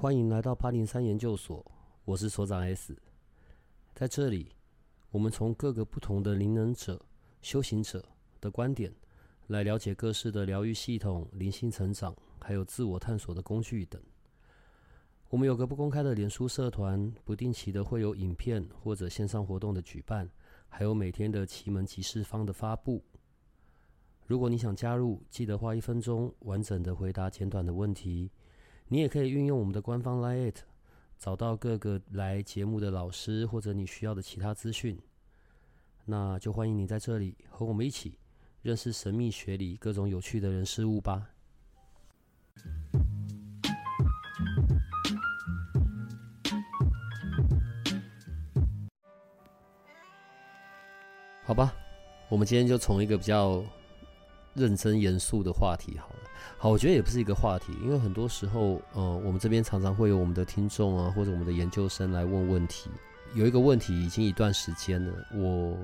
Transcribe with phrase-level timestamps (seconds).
[0.00, 1.62] 欢迎来到八零三研究所，
[2.06, 2.96] 我是所长 S。
[3.94, 4.50] 在这里，
[5.10, 6.98] 我们从各个不同的灵能者、
[7.42, 8.02] 修行者
[8.40, 8.90] 的观点，
[9.48, 14.02] 来了解各式的疗愈系统、灵性成长，还有自我探索的工具等。
[15.28, 20.26] 我们有个不公开的脸书社团，不定期的会有影片或者线上活动的举办，
[20.66, 23.04] 还有每天的奇门集市方的发布。
[24.24, 28.30] 如果你想加入，记得花一分钟完整的回答简短的问题。
[28.92, 30.62] 你也可以运用我们的官方 Lite，
[31.16, 34.98] 找到各个来节目的老师或者你需要的其他资讯。
[36.06, 38.18] 那就欢迎你在这里和我们一起
[38.62, 41.30] 认识神秘学里各种有趣的人事物吧。
[51.44, 51.72] 好吧，
[52.28, 53.64] 我们今天就从一个比较。
[54.52, 62.90] 认真严肃的话题好了，好，我觉得也不是一个话题，因为很多时候，呃，我们这边常常会有我们的听众啊，或者我们的研究生来问问题。
[63.34, 65.76] 有一个问题已经一段时间了，我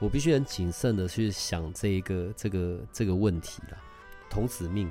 [0.00, 3.78] 我必须很谨慎的去想这一个这个这个问题了。
[4.28, 4.90] 童子命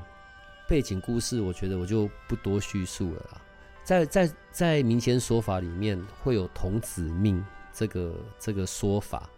[0.68, 3.42] 背景故事，我觉得我就不多叙述了啦。
[3.84, 7.44] 在在在民间说法里面，会有童子命
[7.74, 9.30] 这个这个说法，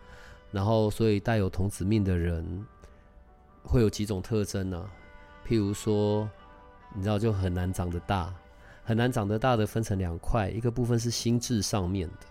[0.52, 2.66] 然后所以带有童子命的人。
[3.64, 4.90] 会有几种特征呢？
[5.48, 6.30] 譬如说，
[6.94, 8.34] 你知道就很难长得大，
[8.84, 12.28] 很难长得大的分成两块，一个部分是心智上面的，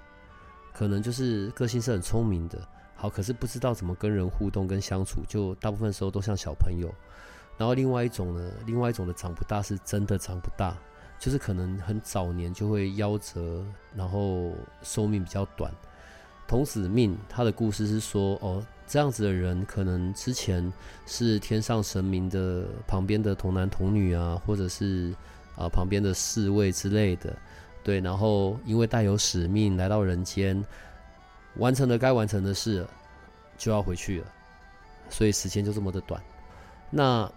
[0.73, 6.93] 可能就是个性是很聪明的，好，可是不知道怎么跟人互动跟相处，就大部分时候都像小朋友。
[7.59, 10.77] 然后另外一种呢，另外一种的长不大是真的长不大，
[11.19, 13.65] 就是可能很早年就会夭折，
[13.95, 14.53] 然后
[14.83, 15.71] 寿命比较短。
[16.49, 18.65] 童子命，他的故事是说，哦。
[18.91, 20.73] 这样子的人，可能之前
[21.07, 25.15] 是天上神明的旁边的童男童女啊，或者是
[25.55, 27.33] 啊旁边的侍卫之类的，
[27.85, 28.01] 对。
[28.01, 30.61] 然后因为带有使命来到人间，
[31.55, 32.85] 完成了该完成的事，
[33.57, 34.27] 就要回去了，
[35.09, 36.21] 所以时间就这么的短。
[36.91, 37.31] 那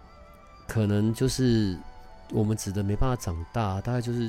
[0.66, 1.78] 可能就是
[2.32, 4.28] 我们指的没办法长大，大概就是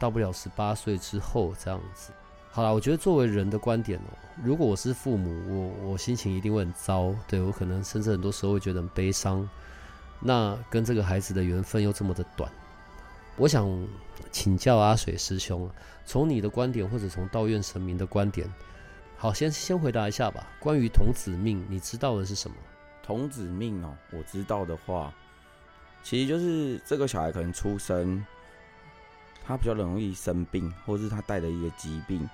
[0.00, 2.10] 到不了十八岁之后这样子。
[2.56, 4.08] 好了，我觉得作为人的观点哦，
[4.42, 9.46] 如果我是父母，我我心情一定会很糟，对我可能甚至很多时候会觉得很悲伤。
[10.20, 12.50] 那跟这个孩子的缘分又这么的短，
[13.36, 13.86] 我想
[14.30, 15.70] 请教阿水师兄，
[16.06, 18.50] 从你的观点或者从道院神明的观点，
[19.18, 20.46] 好，先先回答一下吧。
[20.58, 22.56] 关于童子命，你知道的是什么？
[23.02, 25.12] 童子命哦，我知道的话，
[26.02, 28.24] 其实就是这个小孩可能出生，
[29.44, 32.26] 他比较容易生病，或是他带的一个疾病。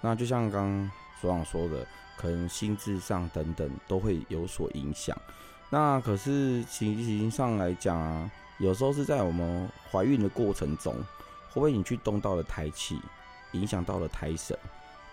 [0.00, 1.86] 那就像刚刚所长说的，
[2.16, 5.16] 可能心智上等等都会有所影响。
[5.70, 10.94] 那可是情形上来讲啊，有时候是在我们怀孕的过程中，
[11.50, 12.98] 会不会你去动到了胎气，
[13.52, 14.56] 影响到了胎神，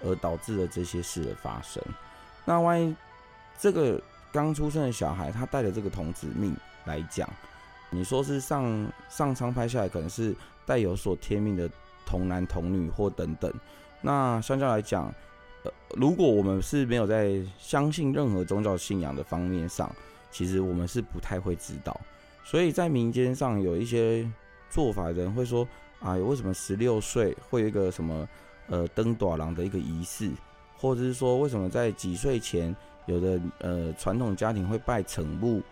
[0.03, 1.83] 而导致了这些事的发生？
[2.45, 2.95] 那万一
[3.59, 4.01] 这个
[4.31, 7.27] 刚出生的小孩他带着这个童子命来讲，
[7.89, 10.35] 你说是上上苍拍下来，可能是
[10.65, 11.69] 带有所天命的
[12.05, 13.51] 童男童女或等等。
[14.05, 15.11] 那相较来讲，
[15.63, 19.91] 呃，如果我们是没有在相信任何宗教信仰的方面上，
[20.29, 21.99] 其实我们是不太会知道。
[22.43, 24.23] 所以在民间上有一些
[24.69, 25.67] 做法，人会说
[25.99, 28.29] 啊，为什么十六岁会有一个什么
[28.67, 30.29] 呃登短郎的一个仪式，
[30.77, 32.75] 或者是说为什么在几岁前
[33.07, 35.63] 有的呃传统家庭会拜成母，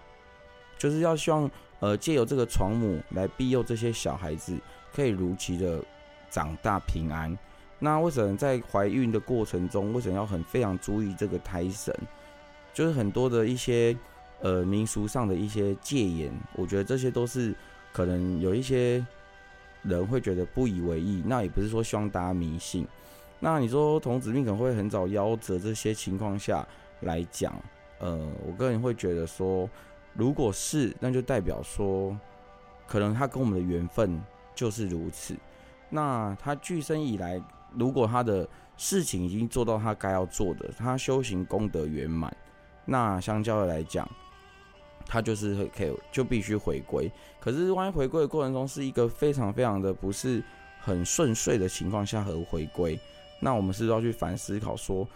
[0.76, 1.48] 就是要希望
[1.82, 4.58] 呃借由这个床母来庇佑这些小孩子
[4.92, 5.80] 可以如期的
[6.32, 7.38] 长大平安。
[7.84, 11.94] 那为什么在怀孕的过程中，为什么要很非常注意这个胎神？
[12.74, 13.94] 就是很多的一些
[14.40, 17.54] 呃民俗上的一些戒言，我觉得这些都是
[17.92, 19.06] 可能有一些
[19.82, 21.22] 人会觉得不以为意。
[21.26, 22.88] 那也不是说希望大家迷信。
[23.42, 26.66] 那你说童子命可能会很早夭折，这些情况下
[27.02, 27.54] 来讲，
[28.00, 28.18] 呃，
[28.48, 29.70] 我个人会觉得说，
[30.14, 32.18] 如果是，那就代表说，
[32.88, 34.24] 可能他跟我们的缘分
[34.56, 35.36] 就是如此。
[35.90, 37.42] 那他具生以来。
[37.78, 38.48] 如果他的
[38.78, 42.36] 事情已经做到他该要做的，他修行功德圆满，
[42.86, 44.10] 那相较的来讲，
[45.06, 47.12] 他就是可以就必须回归。
[47.40, 50.44] 可是万一回归的过程中是一个非常非常的不是
[50.80, 53.00] 很顺遂的情况下和回归，
[53.40, 55.08] 那我们是要去反思考说，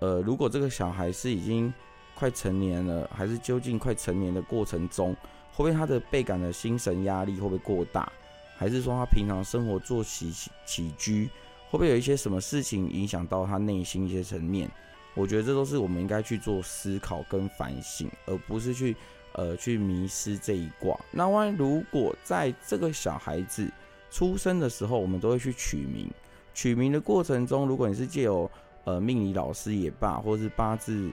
[0.00, 1.72] 呃，如果这个小孩是已经
[2.14, 5.14] 快成年了，还是究竟快成年的过程中，
[5.52, 8.10] 会不会他的倍感的心神压力会不会过大，
[8.56, 11.30] 还是说他平常生活作息起起居？
[11.74, 14.70] 会不会有一些什么事情影响到他内心一些层面？
[15.14, 18.94] 我觉得这都是我们应该去做思考跟反省，而不是去
[19.32, 20.96] 呃去迷失这一卦。
[21.10, 23.68] 那万一如果在这个小孩子
[24.08, 26.08] 出生的时候，我们都会去取名。
[26.54, 28.48] 取名的过程中，如果你是借由
[28.84, 31.10] 呃命理老师也罢，或是八字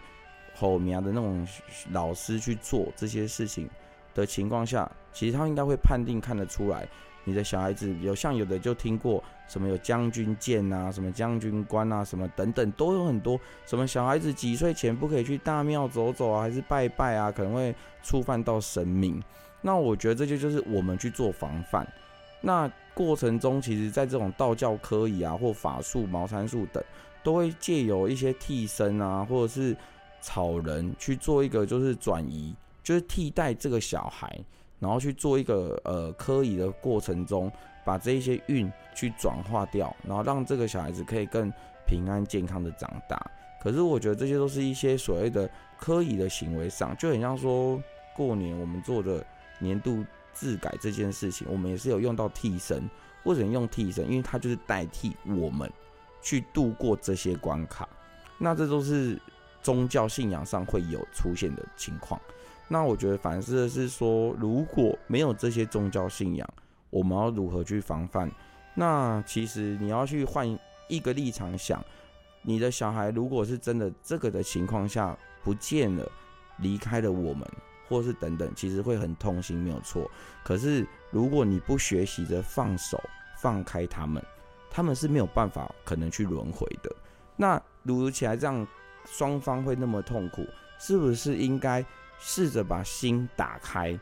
[0.54, 1.48] 后面的那种
[1.90, 3.68] 老师去做这些事情
[4.14, 6.88] 的情况下，其实他应该会判定看得出来。
[7.24, 13.40] 你的小孩子有像有的就听过什么有将军剑啊，什么将军官啊，什么等等都有很多。
[13.66, 19.22] 什么小孩子几岁前不可以去大庙走走啊，还是拜拜啊，可能会触犯到神明。
[19.62, 21.88] 那我觉得这就就是我们去做防范。
[22.42, 26.84] 那过程中，其实在这种道教科仪啊，或法术、茅山术等，
[27.24, 29.78] 都会借由一些替身啊，或者是
[30.22, 34.40] 草人去做一个就是转移，就是替代这个小孩。
[34.82, 37.52] 然后去做一个呃科仪的过程中，
[37.86, 41.54] 把这一些运去转化掉，然后让这个小孩子可以更
[41.86, 43.16] 平安健康的长大。
[43.62, 45.48] 可是我觉得这些都是一些所谓的
[45.78, 47.80] 科仪的行为上，就很像说
[48.16, 49.24] 过年我们做的
[49.60, 52.90] 年度自改这件事情，我们也是有用到替身，
[53.24, 55.72] 或者用替身，因为它就是代替我们
[56.24, 57.88] 去度过这些关卡。
[58.40, 59.22] 那这都是
[59.62, 62.20] 宗教信仰上会有出现的情况。
[62.74, 66.50] 那我觉得反思的是说，如果没有这些宗教信仰，
[66.90, 68.32] 我们要如何去防范？
[68.74, 70.48] 那其实你要去换
[70.88, 71.84] 一个立场想，
[72.42, 76.10] 你的小孩如果是真的这个的情况下不见了，
[76.60, 77.46] 离开了我们，
[77.90, 80.10] 或是等等，其实会很痛心，没有错。
[80.42, 82.98] 可是如果你不学习着放手
[83.42, 84.24] 放开他们，
[84.70, 86.90] 他们是没有办法可能去轮回的。
[87.36, 88.66] 那如起来这样，
[89.04, 90.48] 双方会那么痛苦，
[90.80, 91.86] 是不是应该？
[92.24, 94.00] 试着把心打开，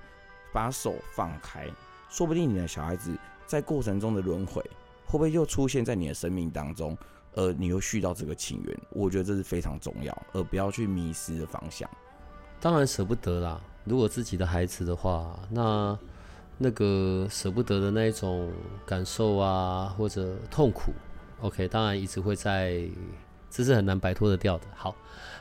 [0.51, 1.66] 把手放开，
[2.10, 3.18] 说不定你的小孩子
[3.48, 4.62] 在过程中的轮回，
[5.06, 6.98] 会不会又出现在你的生命当中，
[7.33, 8.77] 而你又续到这个情缘？
[8.89, 11.89] 我觉得这是非常重要，而不要去迷失的方向。
[12.60, 15.98] 当然舍不得啦，如果自己的孩子的话，那
[16.57, 18.51] 那个舍不得的那一种
[18.86, 20.92] 感受啊，或者痛苦
[21.39, 22.83] ，OK，当然一直会在，
[23.50, 24.66] 这是很难摆脱的掉的。
[24.75, 24.92] 好，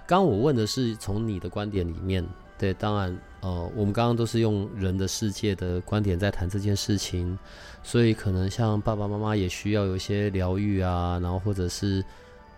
[0.06, 2.24] 刚刚我问的是从你的观点里面。
[2.58, 7.38] 对，当然，呃，我们刚刚都是用人的世界的观点在谈这件事情，
[7.84, 12.04] 所以可能像爸爸妈妈也需要有一些疗愈啊，然后或者是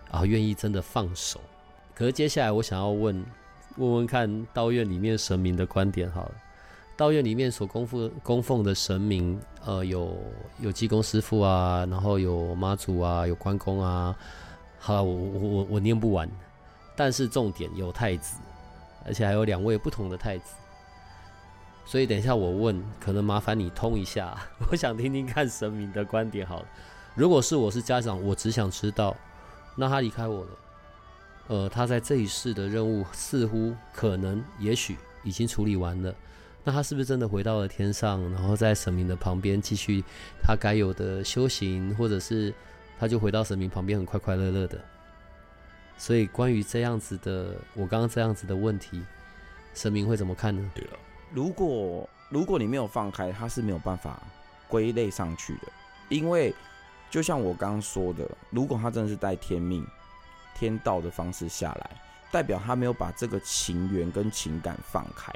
[0.09, 1.39] 啊，愿意真的放手。
[1.93, 3.23] 可是接下来我想要问，
[3.77, 6.31] 问问看道院里面神明的观点好了。
[6.97, 10.17] 道院里面所供奉供奉的神明，呃，有
[10.59, 14.15] 有济公师傅啊，然后有妈祖啊，有关公啊，
[14.79, 16.27] 好，我我我我念不完，
[16.95, 18.37] 但是重点有太子。
[19.05, 20.53] 而且还有两位不同的太子，
[21.85, 24.37] 所以等一下我问，可能麻烦你通一下，
[24.69, 26.45] 我想听听看神明的观点。
[26.45, 26.65] 好了，
[27.15, 29.15] 如果是我是家长，我只想知道，
[29.75, 30.49] 那他离开我了，
[31.47, 36.13] 呃，他在这一世的任务似乎可能也许已经处理完了，
[36.63, 40.03] 那他是不是真的回到了天上，然后在神明的旁边继续
[40.43, 42.53] 他该有的修行，或者是
[42.99, 44.79] 他就回到神明旁边很快快乐乐的？
[46.01, 49.03] 所以，关于这样子的，我刚刚这样子的问题，
[49.75, 50.71] 神明会怎么看呢？
[50.73, 50.97] 对了，
[51.29, 54.19] 如果如果你没有放开，他是没有办法
[54.67, 55.71] 归类上去的，
[56.09, 56.51] 因为
[57.11, 59.85] 就像我刚刚说的，如果他真的是带天命、
[60.55, 61.91] 天道的方式下来，
[62.31, 65.31] 代表他没有把这个情缘跟情感放开，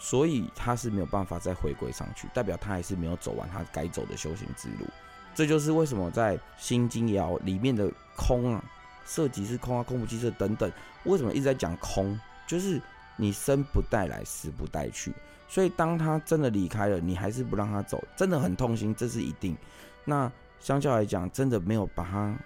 [0.00, 4.86] 所以他是没有办法再回归上去，代表他还是没有走完他该走的修行之路。
[5.32, 8.64] 这就是为什么在心经爻里面的空啊。
[9.08, 10.70] 色即是空啊，空不即色等等，
[11.04, 12.18] 为什么一直在讲空？
[12.46, 12.80] 就是
[13.16, 15.12] 你生不带来，死不带去。
[15.48, 19.56] 所以当他真的离开了，你还是不让他走，真的很痛心，这是一定。
[20.04, 22.36] 那相较来讲，真的没有把他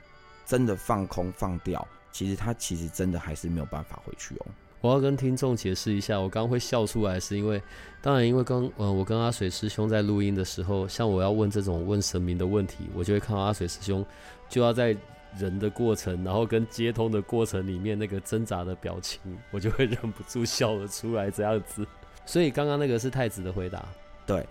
[0.47, 4.47] 真的放空放掉，其实他其实真的还是没有办法回去哦。
[4.81, 7.61] 我要跟听众解释一下，我刚刚会笑出来，是因为
[8.00, 14.04] 当然因为刚呃我跟阿水师兄在录音的时候，像我要问这种问神明的问题，我就会看到阿水师兄
[14.49, 14.97] 就要在。
[15.38, 19.20] 人的过程，然后跟接通的过程里面那个挣扎的表情，
[19.50, 21.86] 我就会忍不住笑了出来，这样子。
[22.26, 23.84] 所以刚刚那个是太子的回答，
[24.26, 24.46] 对，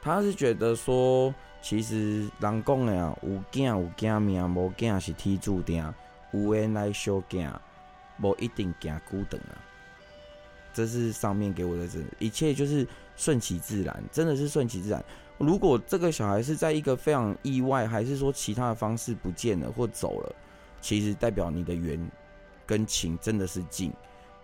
[0.00, 5.82] 他是觉得说，其实人讲的啊，有囝有囝命，无囝是天注定，
[6.32, 7.50] 有缘来修囝，
[8.22, 9.58] 无一定行孤等啊。
[10.72, 12.86] 这是上面给我的，这一切就是
[13.16, 15.04] 顺其自然，真的是顺其自然。
[15.40, 20.34] 如果这个小孩是在一个非常意外，还是说其他的方式不见了或走了，
[20.82, 21.98] 其实代表你的缘
[22.66, 23.90] 跟情真的是近。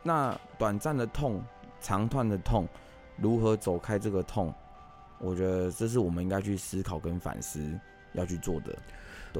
[0.02, 1.44] 那短暂的痛、
[1.82, 2.66] 长段的痛，
[3.18, 4.52] 如何走开这个痛？
[5.18, 7.78] 我觉得这是我们应该去思考跟反思
[8.14, 8.74] 要去做的。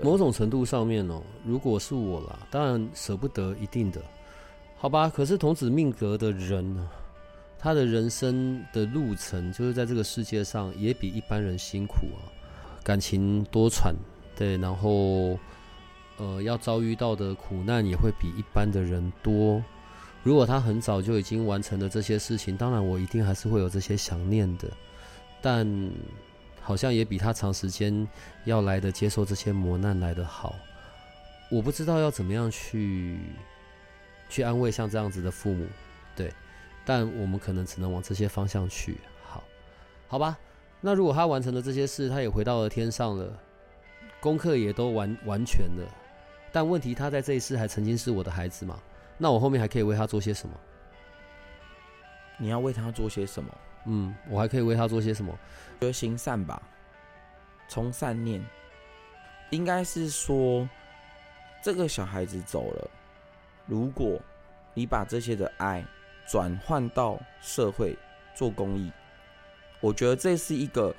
[0.03, 4.03] 某种程度上面哦，如果是我啦，当然舍不得，一定的，
[4.77, 5.09] 好吧？
[5.09, 6.87] 可是童子命格的人呢？
[7.67, 12.23] 他的人生的路程，就是在这个世界上也比一般人辛苦啊。
[12.85, 13.93] 感情多舛，
[14.37, 15.37] 对，然后
[16.17, 19.61] 呃要遭遇到的苦难也会比一般的人多。
[20.23, 24.69] 如果他很早就已经完成了这些事情，当然我一定还是会有这些想念的，
[25.43, 25.67] 但
[26.61, 28.07] 好像也比他长时间
[28.45, 30.55] 要来的接受这些磨难来的好。
[31.51, 33.19] 我不知道要怎么样去
[34.29, 35.67] 去安慰像这样子的父母，
[36.15, 36.33] 对，
[36.87, 38.99] 但我们可能只能往这些方向去。
[39.23, 39.45] 好，
[40.09, 40.39] 好吧。
[40.81, 43.39] 那如果他完成了这些事，他也回到了天上了，
[44.21, 45.85] 功课也都完完全了，
[46.53, 48.81] 但问题他在这一世还曾经是我的孩子嘛？
[49.19, 50.55] 那我后面还可以为他做些什么？
[52.39, 53.59] 你要为他做些什么？
[53.87, 55.37] 嗯，我还可以为他做些什么？
[55.81, 56.63] 觉行善吧，
[57.67, 58.45] 从善念，
[59.51, 60.69] 应该是说
[61.63, 62.91] 这个小孩子走了，
[63.65, 64.21] 如果
[64.75, 65.85] 你把这些的爱
[66.29, 67.97] 转换到社会
[68.35, 68.91] 做公益。
[69.81, 70.95] 我觉得这是一个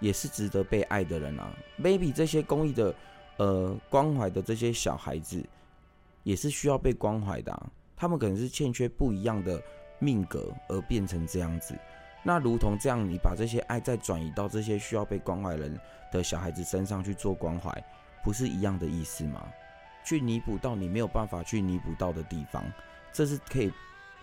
[0.00, 2.94] 也是值得被爱的人啊，maybe 这些公益的
[3.36, 5.44] 呃关怀的这些小孩子
[6.22, 7.66] 也是需要被关怀的，
[7.96, 9.60] 他们可能是欠缺不一样的
[9.98, 11.76] 命格而变成这样子。
[12.22, 15.78] 那如同这样，你把这些爱再转移到这些需要被关怀人
[16.10, 17.70] 的小孩子身上去做关怀，
[18.22, 19.46] 不是一样的意思吗？
[20.04, 22.64] 去弥补到你没有办法去弥补到的地方，
[23.12, 23.70] 这是可以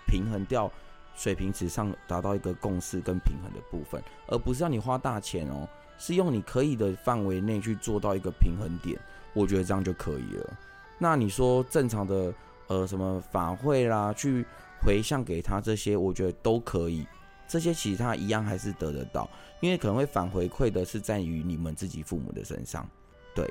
[0.08, 0.72] 平衡掉。
[1.14, 5.68] 水平池上达到一个共识跟平衡的部分，而不是让你花大钱哦，
[5.98, 8.98] 是用你可以的范围内去做到一个平衡点，
[9.34, 10.58] 我觉得这样就可以了。
[10.98, 12.34] 那你说正常的
[12.68, 14.46] 呃什么法会啦，去
[14.82, 17.06] 回向给他这些，我觉得都可以。
[17.46, 19.30] 这些其实他一样还是得得到，
[19.60, 22.90] 因为可能会反回馈的是在于你们自己父母的身上，
[23.36, 23.46] 对，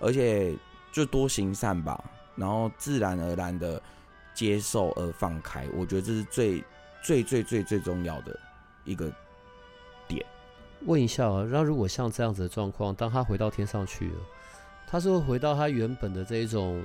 [0.00, 0.52] 而且
[0.90, 2.02] 就多行善吧，
[2.34, 3.80] 然后自然而然的
[4.34, 6.62] 接受而放开，我觉得这是最。
[7.06, 8.34] 最最最最重要的
[8.82, 9.12] 一个
[10.08, 10.24] 点，
[10.86, 14.14] 问一下啊，那如果像这样子的状况，当他回到天上去了，
[14.86, 16.82] 他是会回到他原本的这一种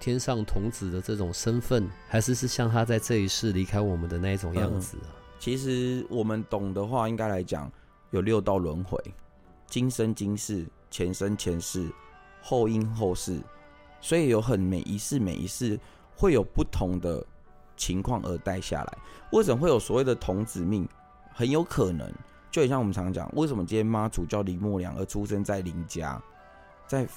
[0.00, 5.14] 天上童子的这种身份，还是是像他在这一世离开我们的那一种样子啊？
[5.38, 7.70] 其实我们懂的话，应该来讲
[8.10, 9.00] 有六道轮回，
[9.68, 11.88] 今生今世、前生前世、
[12.42, 13.38] 后因后世，
[14.00, 15.78] 所以有很每一世每一世
[16.20, 17.24] 会有不同的。
[17.76, 18.98] 情况而带下来，
[19.32, 20.86] 为什么会有所谓的童子命？
[21.32, 22.12] 很有可能，
[22.50, 26.20] 就像我们常讲，为什么今天妈祖叫林默良而出生在林家，
[26.86, 27.08] 在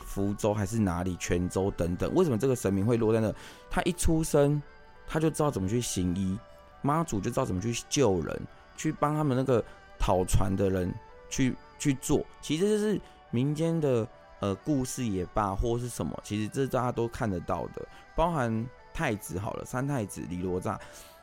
[0.00, 2.12] 福州还是哪里，泉州等等？
[2.16, 3.32] 为什么这个神明会落在那？
[3.70, 4.60] 他一出生，
[5.06, 6.36] 他就知道怎么去行医，
[6.82, 8.42] 妈祖就知道怎么去救人，
[8.76, 9.64] 去帮他们那个
[10.00, 10.92] 讨船的人
[11.30, 12.26] 去去做。
[12.40, 13.00] 其实这是
[13.30, 14.04] 民间的
[14.40, 18.66] 呃故事也罢，或是什么，其实这大家都看得到的，包含。
[18.94, 20.76] 太子好了，三太子李罗刹，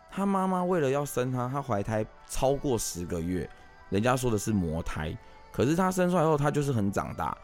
[0.09, 3.49] 他妈妈为了要生他，他怀胎超过十个月，
[3.89, 5.13] 人家说的是魔胎，
[5.51, 7.37] 可是他生出来后，他就是很长大，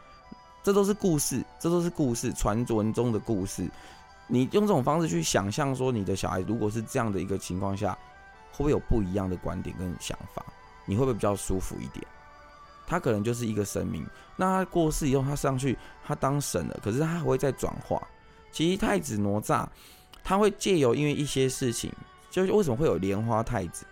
[0.64, 3.70] 这都是故事，这都是故事，传闻中的故事。
[4.26, 7.92] 你用这种方式去想象，说你的小孩如果是这样的一个情况下，
[8.54, 10.46] 会不会有不一样的观点跟想法？
[10.86, 12.08] 你会不会比较舒服一点？
[12.92, 14.06] 他可能就是一个神明，
[14.36, 18.06] 那他过世以后，他上去，他当神了，可是他还会再转化。
[18.52, 19.66] 其实太子哪吒。
[20.24, 21.90] 他会借由因为一些事情，
[22.30, 23.86] 就是为什么会有莲花太子？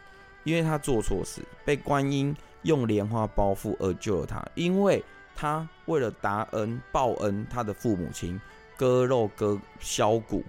[0.43, 4.45] 因为他做错事，被观音用莲花包覆而救了他。
[4.53, 5.01] 因为
[5.33, 8.39] 他为了答恩报恩，他的父母亲
[8.77, 10.43] 割肉割削骨，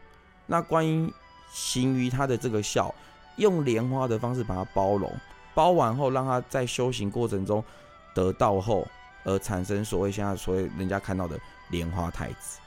[0.47, 1.11] 那观音
[1.51, 2.93] 行于他的这个孝，
[3.37, 5.11] 用莲花的方式把他包容，
[5.55, 7.65] 包完后让他在修行过程中
[8.15, 8.87] 得道后，
[9.25, 11.39] 而产生所谓现在所谓人家看到的
[11.71, 12.59] 莲花太子，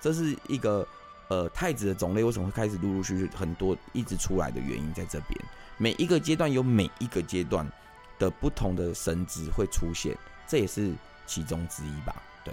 [0.00, 0.86] 这是一个。
[1.28, 5.40] 呃，太子的种类为什么会开始陆陆续续很多一直出来的原因在这边，
[5.78, 7.66] 每一个阶段有每一个阶段
[8.18, 10.14] 的不同的神职会出现，
[10.46, 10.92] 这也是
[11.26, 12.14] 其中之一吧。
[12.44, 12.52] 对，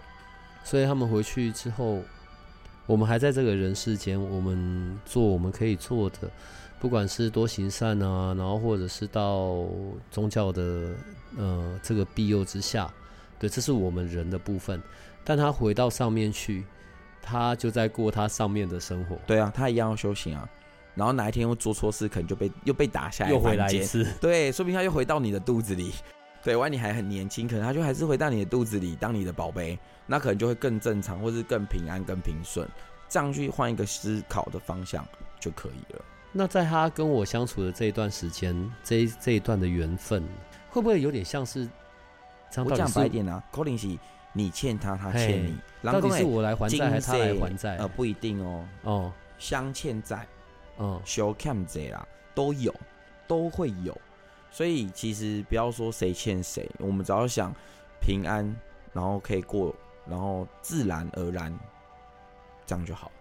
[0.63, 2.01] 所以他们回去之后，
[2.85, 6.31] 我们还在这个人世间，我们做我们可以做的，
[6.79, 9.65] 不管是多行善啊，然后或者是到
[10.09, 10.95] 宗教的
[11.37, 12.91] 呃这个庇佑之下，
[13.37, 14.81] 对，这是我们人的部分。
[15.23, 16.65] 但他回到上面去。
[17.21, 19.15] 他就在过他上面的生活。
[19.27, 20.49] 对啊，他一样要修行啊。
[20.95, 24.07] 然后哪一天又做错事，可能就被又被打下来，又回来一次。
[24.19, 25.93] 对，说不定他又回到你的肚子里。
[26.41, 32.67] 对，万一你还很年轻，可能他就还是回到你的肚子里当你的宝贝，那可能就会更正常，或是更平安、更平顺。
[33.09, 35.05] 这样去换一个思考的方向
[35.39, 36.01] 就可以了。
[36.31, 40.23] 那在他跟我相处的这一段时间，这这一段的缘分，
[40.69, 41.67] 会不会有点像是？
[42.57, 43.97] 我讲白一点啊 c o l i n 是。
[44.31, 47.77] 你欠他，他欠你，到底是我来还债还是他来还债？
[47.77, 48.63] 呃，不一定哦。
[48.83, 50.25] 哦，相欠债，
[50.77, 52.73] 嗯，小欠债啦，都有，
[53.27, 53.99] 都会有。
[54.51, 57.51] 所以其实不要说谁欠谁，我们只要想
[57.99, 58.45] 平安，
[58.93, 59.75] 然后可以过，
[60.07, 61.51] 然后自然而然
[62.67, 63.11] 这样就好。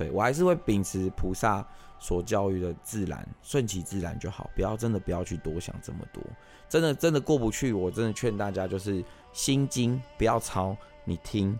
[0.00, 1.62] 对我还是会秉持菩萨
[1.98, 6.22] 所教育的自然，顺其自然就好，不要真的不要去多想这么多。
[6.70, 9.04] 真的真的过不去，我真的劝大家就是
[9.34, 11.58] 心经不要抄，你听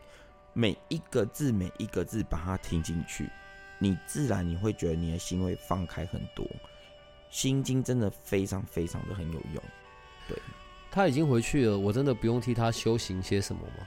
[0.55, 3.29] 每一个字每一个字把它听进去，
[3.79, 6.47] 你自然你会觉得你的心会放开很多。
[7.29, 9.63] 心经真的非常非常的很有用。
[10.27, 10.39] 对，
[10.91, 13.87] 他已经回去了，我真的不用替他修行些什么吗？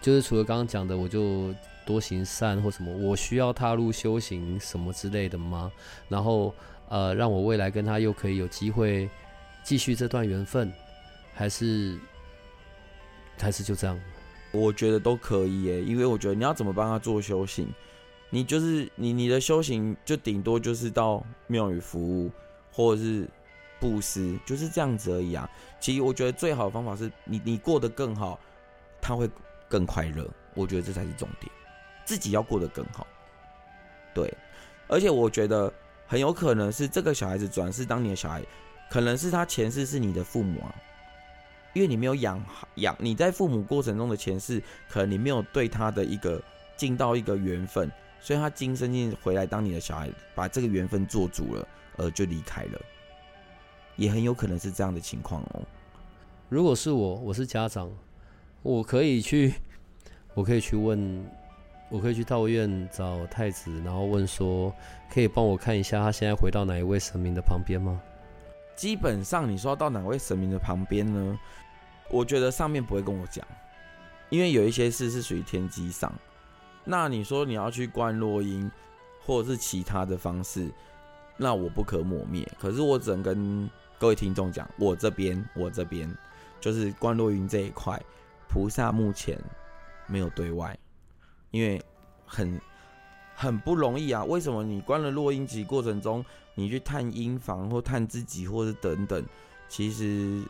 [0.00, 1.54] 就是除了刚刚讲的，我就
[1.86, 5.70] 多行善或什么，我需要踏入修行什么之类的吗？
[6.08, 6.54] 然后
[6.88, 9.08] 呃，让我未来跟他又可以有机会
[9.62, 10.72] 继续这段缘分，
[11.32, 11.98] 还是
[13.38, 14.00] 还是就这样？
[14.52, 17.66] 我觉得都可以耶，因为我觉得你要怎么帮他做修行，
[18.30, 22.30] 你就是你你的修行就顶多就是到庙宇服务，
[22.70, 23.28] 或者是
[23.80, 25.50] 布施，就是这样子而已啊。
[25.80, 28.38] 其实我觉得最好的方法是你你过得更好，
[29.00, 29.28] 他会
[29.68, 30.28] 更快乐。
[30.54, 31.50] 我觉得这才是重点，
[32.04, 33.06] 自己要过得更好。
[34.14, 34.32] 对，
[34.88, 35.72] 而且我觉得
[36.06, 38.42] 很有可能是这个小孩子转世当你的小孩，
[38.90, 40.74] 可能是他前世是你的父母啊，
[41.72, 42.44] 因为你没有养
[42.76, 46.40] 养你在父母过程中的前世，可能你没有对他的一个
[46.76, 52.80] 尽到一个缘分，所以他今生今回来当你的小孩，把这个缘分做足了，呃，就离开了，
[53.96, 55.62] 也很有可能是这样的情况哦。
[56.48, 57.90] 如果是我，我是家长，
[58.62, 59.54] 我可以去，
[60.34, 61.26] 我可以去问，
[61.88, 64.74] 我可以去道院找太子，然后问说，
[65.12, 68.00] 可以帮我看一下他现在回到哪一位神明的旁边吗？
[68.74, 71.38] 基本上你说到哪位神明的旁边呢？
[72.10, 73.46] 我觉得上面不会跟我讲，
[74.28, 76.12] 因为有一些事是属于天机上。
[76.84, 78.70] 那你说你要去观落音，
[79.24, 80.68] 或者是其他的方式，
[81.36, 82.46] 那我不可磨灭。
[82.58, 86.12] 可是我只能跟各位听众讲，我这边我这边
[86.60, 88.00] 就是观落音这一块，
[88.48, 89.38] 菩萨目前
[90.06, 90.76] 没有对外，
[91.54, 91.80] 因为
[92.26, 92.60] 很
[93.36, 94.24] 很不容易啊。
[94.24, 96.24] 为什么你关了落音集过程中？
[96.56, 99.24] 你去探音房或探自己，或者等等，
[99.68, 100.42] 其实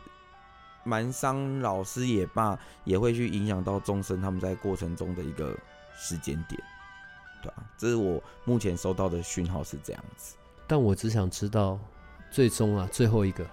[0.83, 5.55] 蛮伤老师也罢，也会去影响到众生他们在过程中的一个
[5.95, 6.61] 时间点，
[7.41, 10.35] 对啊，这是我目前收到的讯号是这样子。
[10.67, 11.79] 但我只想知道，
[12.29, 13.43] 最终啊，最后一个，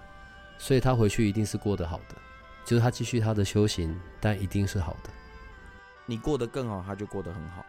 [0.59, 2.15] 所以他回去一定是过得好的，
[2.63, 5.09] 就是他继续他的修行，但一定是好的。
[6.05, 7.65] 你过得更好，他就过得很好。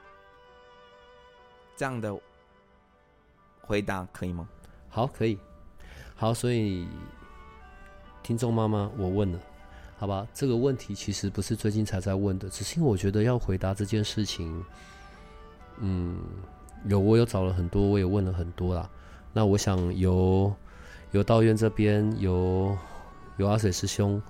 [1.76, 2.16] 这样的
[3.60, 4.48] 回答可以吗？
[4.88, 5.38] 好，可以，
[6.14, 6.86] 好，所以
[8.22, 9.38] 听众妈妈，我问了，
[9.98, 10.26] 好吧？
[10.32, 14.64] 这个问题其实不是最近才在问的，只是因为我觉得要回答这件事情，
[15.78, 16.22] 嗯，
[16.84, 18.88] 有我有找了很多，我也问了很多啦。
[19.32, 20.54] 那我想由
[21.10, 22.76] 由道院这边，由
[23.36, 24.22] 由阿水师兄，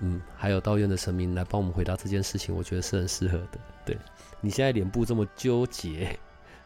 [0.00, 3.58] 嗯，还有道院的神明来帮我们回答这件事情，我觉得是很适合的。
[3.84, 3.96] 对
[4.40, 6.18] 你现在脸部这么纠结，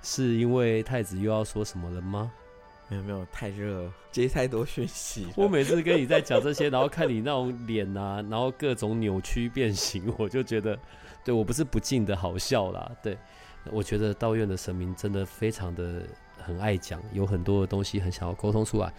[0.03, 2.31] 是因为太子又要说什么了吗？
[2.89, 5.27] 没有没有太热，接太多讯息。
[5.35, 10.79] 我每次跟你在讲这些，然后看你那种脸啊，然后各种扭曲变形，我就觉得，
[11.25, 12.93] 对我不是不敬的好笑啦。
[13.03, 13.17] 对，
[13.71, 16.03] 我觉得道院的神明真的非常的
[16.37, 18.93] 很爱讲，有很多的东西很想要沟通出来。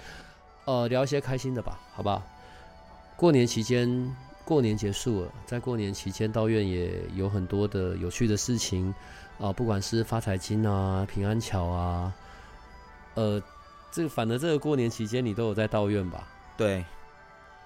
[0.66, 2.24] 呃，聊一些开心的吧，好不好？
[3.16, 8.94] 过年期间，过年结束了，在过年期间，道院也有很多的有趣的事情
[9.40, 12.14] 啊，不管是发财金啊、平安桥啊，
[13.16, 13.42] 呃。
[13.96, 16.28] 这个反正这个过年期间你都有在道院吧？
[16.58, 16.84] 对，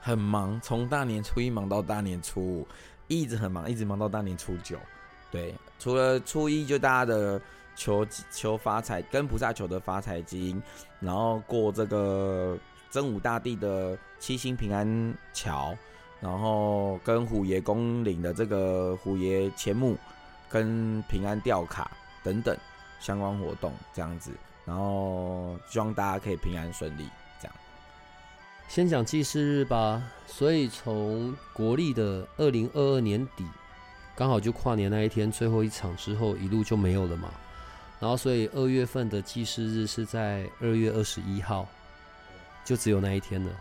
[0.01, 2.67] 很忙，从大年初一忙到大年初五，
[3.07, 4.77] 一直很忙，一直忙到大年初九。
[5.31, 7.41] 对，除了初一就大家的
[7.77, 10.61] 求求发财，跟菩萨求的发财金，
[10.99, 12.57] 然后过这个
[12.89, 15.77] 真武大帝的七星平安桥，
[16.19, 19.95] 然后跟虎爷公领的这个虎爷钱木，
[20.49, 21.91] 跟平安吊卡
[22.23, 22.57] 等等
[22.99, 24.31] 相关活动，这样子。
[24.65, 27.07] 然后希望大家可以平安顺利，
[27.39, 27.55] 这样。
[28.67, 33.45] 先讲祭祀日吧，所以从国历的二零二二年底，
[34.13, 37.29] 刚好就跨年那一天最后一场之后，一路就没有了嘛。
[37.99, 41.65] 然后所以二月份的祭祀日是在二月二十一号，
[42.67, 43.51] 就只有那一天了。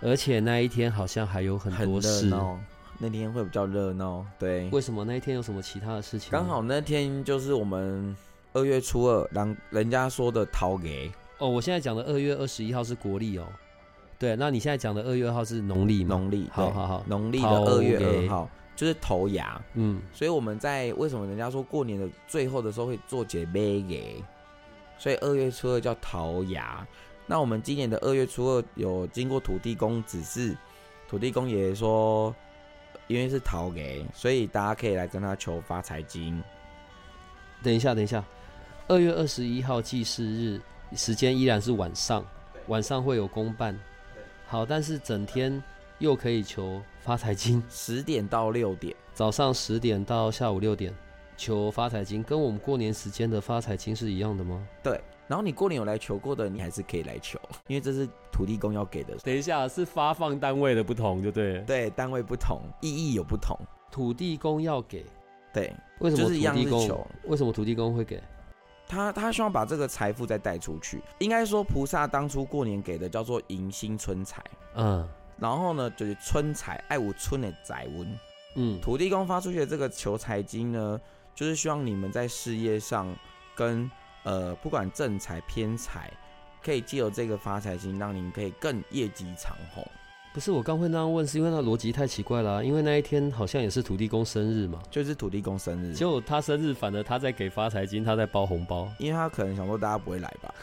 [0.00, 2.32] 而且那一天好像还有很多事，
[2.98, 4.24] 那天会比较热闹。
[4.38, 6.30] 对，为什么那一天有什么其他的事情？
[6.32, 8.16] 刚好那天就是我们。
[8.52, 11.08] 二月初二，人人家说的桃给
[11.38, 13.46] 哦，我现在讲的二月二十一号是国历哦，
[14.18, 24.20] 对，那你现在讲的二月二号是农历，农历，好好好，农历的二月二号就是头牙，嗯，所以我们在为什么人家说过年的最后的时候会做姐妹给，
[24.98, 26.84] 所以二月初二叫桃牙。
[27.30, 30.52] 那我们今年的二月初二有经过土地公指示，
[31.08, 32.34] 土地公爷说
[33.06, 36.42] 因为是桃给，所以大家可以来跟他求发财金。
[37.62, 38.24] 等一下，等一下，
[38.88, 40.60] 二月二十一号祭祀日，
[40.96, 42.26] 时间依然是晚上，
[42.66, 43.78] 晚上会有公办。
[44.48, 45.62] 好，但是整天
[46.00, 50.92] 又可以求发财金，十点到六点，早上十点到下午六点
[51.36, 54.66] 求发财金，跟我们过年时间的发财金是一样的吗？
[54.82, 55.00] 对。
[55.30, 57.38] 然后你过年有来求过的，你还是可以来求，
[57.68, 59.14] 因为这是土地公要给的。
[59.18, 61.60] 等一下，是发放单位的不同，就对。
[61.60, 63.56] 对，单位不同，意义有不同。
[63.92, 65.06] 土地公要给，
[65.54, 68.20] 对，为什么土地公为什么土地公会给？
[68.88, 71.00] 他，他希望把这个财富再带出去。
[71.18, 74.42] 应该说，菩萨当初过年给的叫做迎新春财，
[74.74, 78.18] 嗯然后呢，就是春财，爱无春的财温。
[78.56, 81.00] 嗯，土地公发出去的这个求财经呢，
[81.36, 83.06] 就是希望你们在事业上
[83.54, 83.88] 跟
[84.22, 86.10] 呃不管正财偏财，
[86.62, 89.86] 可以借由这个发财金，让您可以更业绩长虹。
[90.32, 100.54] 不是我刚会那样问，是因为那逻辑太奇怪了啊、因为那一天好像也是土地公生日嘛，就是土地公生日，结果他生日反而他在给发财金，他在包红包，因为他可能想说大家不会来吧。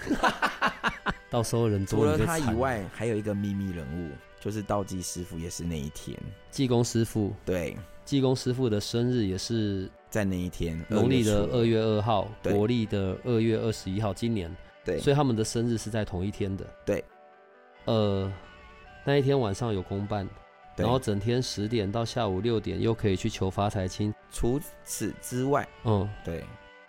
[1.30, 6.18] 到时候人多除了你就惨了，他以外，还有一个秘密人物，就是道济师傅，也是那一天。
[6.50, 12.54] 济公师傅，对，济公师傅的生日也是在那一天，农历的二月二号，对。
[12.54, 16.66] 国历的二月二十一号，今年，对，所以他们的生日是在同一天的。
[16.86, 17.04] 对，
[17.86, 18.32] 呃，
[19.04, 20.28] 那一天晚上有公办，
[20.76, 20.84] 对。
[20.84, 24.14] 然后整天十点到下午六点又可以去求发财金。
[24.32, 26.44] 除此之外，嗯，对，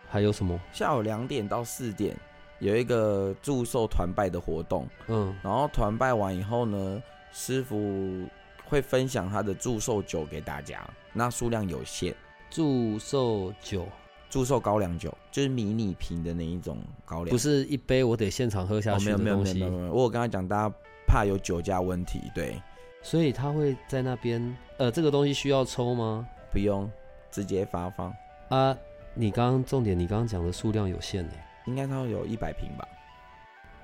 [0.08, 0.58] 还有什么？
[0.72, 2.16] 下午两点到四点
[2.60, 7.02] 有一个祝寿团拜的活动，嗯，然后团拜完以后呢，
[7.32, 8.26] 师傅
[8.64, 12.14] 会分享他的祝寿酒给大家，那数量有限。
[12.50, 13.86] 祝寿酒
[14.30, 20.74] 祝寿高粱酒就是迷你瓶的那一种高粱，不是一杯我得现场喝下哦，去没有没有没有没有没有，我有跟他讲，大家
[21.06, 22.60] 怕有酒驾问题，对，
[23.02, 24.56] 所以他会在那边。
[24.76, 26.26] 呃，这个东西需要抽吗？
[26.52, 26.90] 不用
[27.30, 28.14] 直接发放，
[28.48, 28.76] 啊，
[29.14, 31.32] 你刚刚重点，你刚刚讲的数量有限呢。
[31.66, 32.88] 应该它有一百瓶吧。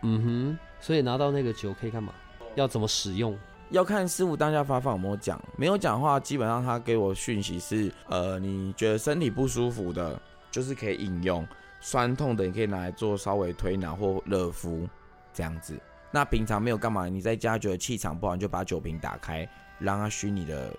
[0.02, 2.14] 嗯哼，所以拿到那个酒可以干嘛？
[2.54, 3.36] 要怎么使用？
[3.70, 11.44] 要看师傅当下发放有没有讲，没有讲的话，基本上他给我讯息是，呃，你觉得身体不舒服的，就是可以饮用；
[11.80, 14.88] 酸痛的，你可以拿来做稍微推拿或热敷
[15.32, 15.78] 这样子。
[16.10, 19.48] 那平常没有干嘛，你在家觉得气场不好，你就把酒瓶打开，
[19.78, 20.72] 让它虚拟的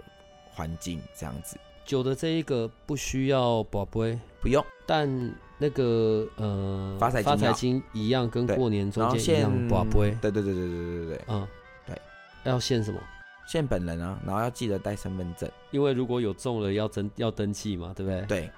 [0.49, 4.63] 环境这样子，酒的这一个不需要宝贝，不用。
[4.85, 10.15] 但那个呃发财金要金一样，跟过年中间一样宝贝。
[10.21, 11.47] 对对对对对对对，嗯，
[12.45, 12.99] 要限什么？
[13.47, 15.47] 限本人啊，然后要记得带身份证。
[15.69, 18.21] 因为如果有中了要登要登记嘛，对不对？
[18.21, 18.51] 对，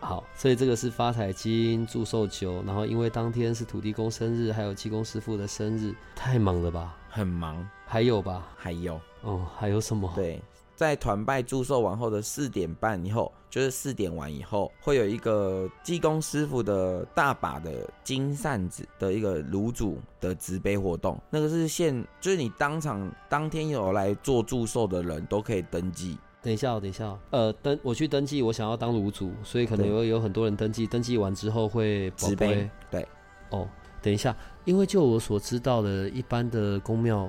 [0.00, 6.96] 好，所以这个是发财金、祝寿酒，然后因为当天是土地公生日，还有济公师傅的生日，太忙了吧？
[7.10, 7.68] 很忙。
[7.86, 8.46] 还有吧？
[8.56, 10.40] 还有，哦，还有什么？，对，
[10.74, 26.18] 在团拜祝寿完后的四点半以后，就是四点完以后，会有一个济公师傅的大把的金扇子的一个炉主的直杯活动，那个是现，就是你当场当天有来做祝寿的人都可以登记。
[26.42, 33.08] 等一下哦，等一下哦，呃，登我去登记，我想要当炉主，所以可能对有有很多人登记，登记完之后会直宝贝杯，对，
[33.50, 33.68] 哦。
[34.02, 37.26] 等一下，因为就我所知道的，一般的公庙，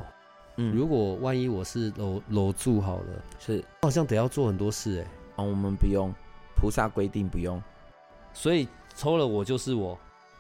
[0.58, 3.64] 嗯，如果万一我是楼楼住好了，是。
[3.82, 6.14] 好像得要做很多事哎，哦，我们不用，
[6.56, 7.62] 菩萨规定不用，
[8.34, 9.98] 所以抽了我就是我。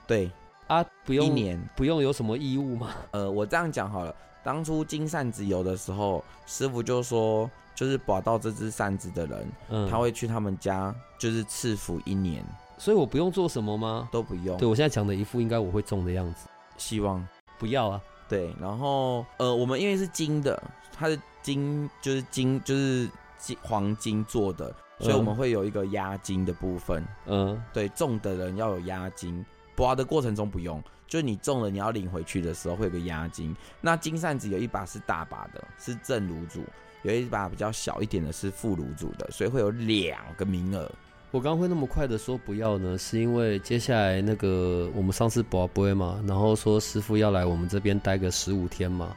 [0.08, 0.32] 对，
[0.68, 1.62] 啊，不用一年。
[1.76, 2.90] 不用有什么义务吗？
[3.12, 4.16] 呃，我这样讲好了。
[4.44, 12.46] 当初金扇子有的时候，师傅就说，就是把到这只扇子的人，嗯，他会去他们家，就是赐福一年。
[12.78, 14.08] 所以我不用做什么吗？
[14.12, 14.56] 都不用。
[14.58, 16.48] 对我现在讲的一副应该我会中的样子，
[16.78, 17.28] 希望。
[17.58, 18.54] 不要啊，对。
[18.60, 20.62] 然后呃，我们因为是金的，
[20.92, 27.06] 它是金就是金就是金黄金做的，所以我们会有一个押金的部分。
[27.26, 33.56] 嗯，对，中的人要有押金，刮的过程中不用，就是你中了你要领回去的时候会有个押金。
[33.82, 36.62] 那金扇子有一把是大把的，是正炉主；
[37.04, 40.92] 有一把比较小一点的是副炉主的，所以会有两个名额。
[41.36, 49.14] 我刚刚会那么快的说不要呢，是因为接下来那个我们上次宝贝嘛，然后说师傅要来我们这边待个十五天嘛。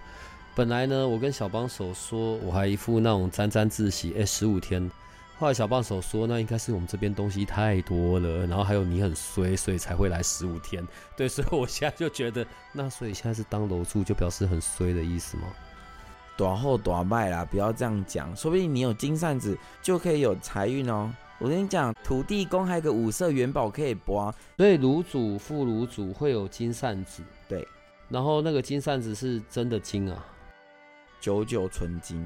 [0.52, 4.90] 本来呢，我跟小帮手说，我还一副那种沾沾自喜，哎，十五天。
[5.38, 10.84] 后来小帮手说，那应该是我们这边东西太多了，然后还有你很衰，所以才会来十五天。
[11.16, 15.44] 对，所以我现在就觉得，那所以现在是当楼住就表示很衰的意思吗？
[16.36, 21.08] 短后短卖啦，不要这样讲，说不定你有金扇子就可以有财运哦。
[21.38, 27.66] 我跟你讲，土地公还有个五色元宝可以刮，所以炉主、副炉主会有金扇子，对，
[28.08, 30.24] 然后那个金扇子是真的金啊。
[31.20, 32.24] 九九纯金，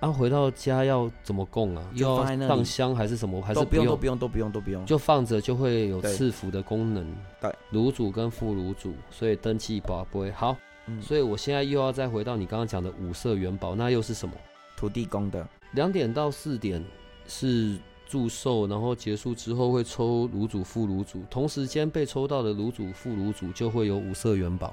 [0.00, 1.84] 啊，回到家要怎么供啊？
[1.92, 3.40] 要就放香还是什么？
[3.42, 4.86] 还是都不用，都不用，都不用，都不用。
[4.86, 7.06] 就放着就会有对赐福的功能。
[7.40, 10.56] 对，炉主跟副炉主，所以登记宝贝好。
[10.86, 14.34] 嗯，所以我现在又要再回到你刚刚讲的五色元宝，那又是什么？
[14.74, 16.82] 土地公的，两点到四点
[17.26, 17.78] 是
[18.14, 24.72] 祝寿，然后结束之后会抽炉主、副炉主，同时间被抽到的炉主、副炉主就会有五色元宝。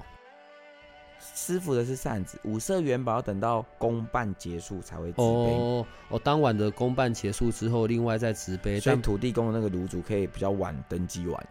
[1.33, 5.11] 师傅的是扇子，五色元宝要等到公办结束才会。
[5.15, 8.79] 哦哦，当晚的公办结束之后，另外再直杯。
[8.79, 11.47] 所以但土地公的那个炉主可以比较晚登记完。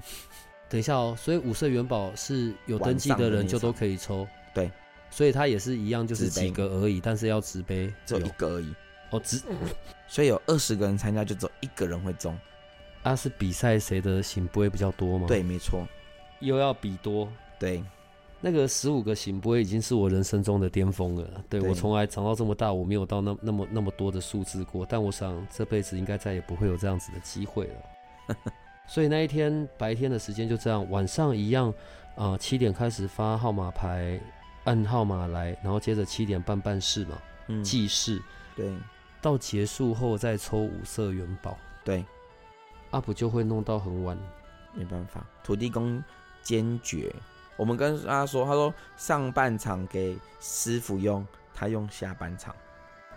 [0.69, 4.25] 等一下哦，所以五色元宝是有登记的人就都可以抽。
[4.55, 4.71] 对，
[5.11, 8.73] 所以它也是一样，就是几个而已，但是要直杯只有一个而已，
[9.11, 9.43] 哦，只
[10.09, 12.39] 所以有二十个人参加，就只有一个人会中。
[13.03, 15.87] 啊是比赛谁的醒杯比较多吗？，对，没错，
[16.41, 17.27] 又要比多。
[17.59, 17.83] 对，
[18.41, 21.27] 那个十五个醒波已经是我人生中的巅峰了。
[21.49, 28.37] 对对我从来长到这么大，我没有到那那么那么多的数字过，但我想这辈子应该再也不会有这样子的机会了。
[28.87, 31.73] 所以那一天白天的时间就这样，晚上一样，
[32.17, 34.21] 啊、七点开始发号码牌，
[34.65, 38.21] 按号码来，然后接着七点半办事嘛，嗯，记事，
[38.55, 38.69] 对
[39.23, 42.05] 到结束后再抽五色元宝对
[42.91, 44.19] ，，up 就会弄到很晚。
[44.73, 46.03] 没办法，土地公
[46.43, 47.13] 坚决。
[47.57, 52.55] 我们跟他说，他说上半场给师傅用，他用下半场。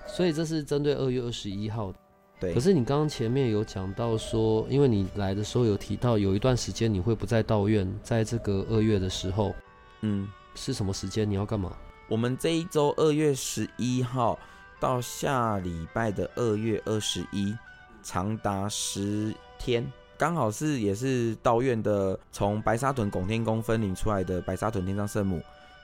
[0.07, 1.93] 所以这是针对二月二十一号。
[2.39, 9.53] 对，可是你刚刚前面有讲到说，因为你来的时候有提到有一段时间你会不在道院，在这个二月的时候
[10.01, 11.29] 嗯，是什么时间？
[11.29, 11.71] 你要干嘛？
[12.09, 14.37] 我们这一周二月十一号
[14.83, 17.57] 到下礼拜的二月二十一，
[18.01, 25.41] 长达十天，刚好是也是道院的从白沙屯拱天宫分灵出来的白沙屯天上圣母，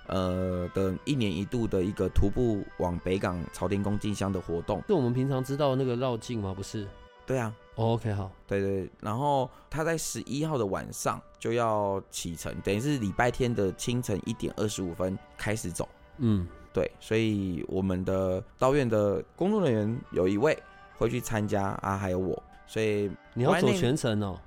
[0.07, 4.83] 呃的一年一度的一个徒步往北港朝天宫进香的活动。
[4.85, 6.53] 是我们平常知道那个绕境吗？
[6.53, 6.85] 不是。
[7.25, 15.87] 对啊，哦 OK，好，对对，然后他在十一号的晚上就要启程，等于是礼拜天的清晨一点二十五分开始走。
[16.17, 20.57] 嗯，对，所以我们的道院的工作人员有一位
[20.97, 24.39] 会去参加啊，还有我，所以你要走全程哦。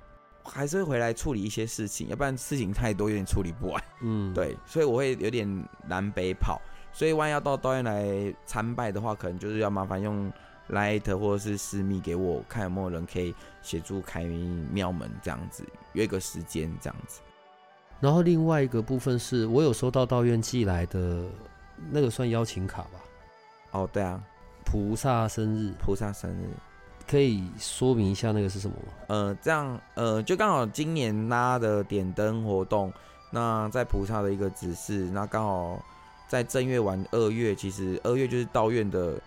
[0.45, 3.83] 还是会回来处理一些事情，要不然事情太多，有点处理不完。
[4.01, 5.47] 嗯，，对，所以我会有点
[5.87, 10.29] 南北跑，所以万一要到道院来参拜的话，可能就是要麻烦用
[10.69, 17.21] Light 或者是私密给我看有没有人可以协助开庙门这样子，约个时间这样子。
[18.01, 21.23] 然后另外一个部分是我有收到道院寄来的
[21.91, 22.99] 那个算邀请卡吧，
[23.71, 24.21] 哦，对啊，
[24.63, 26.49] 菩萨生日，菩萨生日，
[27.09, 28.93] 可以说明一下那个是什么吗？
[29.07, 32.91] 呃，这样呃，就刚好今年拉的点灯活动，
[33.31, 35.83] 那在菩萨的一个指示，那刚好
[36.27, 39.19] 在正月完二月，其实二月就是道院的